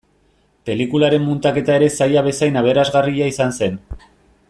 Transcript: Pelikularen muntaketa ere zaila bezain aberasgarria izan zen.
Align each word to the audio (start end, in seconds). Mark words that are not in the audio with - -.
Pelikularen 0.69 1.23
muntaketa 1.27 1.75
ere 1.81 1.89
zaila 1.99 2.25
bezain 2.31 2.59
aberasgarria 2.65 3.29
izan 3.37 3.55
zen. 3.63 3.79